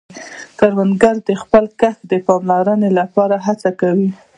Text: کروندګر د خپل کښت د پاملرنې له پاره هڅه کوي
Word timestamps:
کروندګر 0.59 1.15
د 1.27 1.29
خپل 1.41 1.65
کښت 1.79 2.01
د 2.11 2.13
پاملرنې 2.27 2.89
له 2.97 3.03
پاره 3.13 3.37
هڅه 3.47 3.69
کوي 3.79 4.09